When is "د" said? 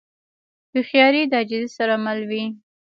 1.27-1.33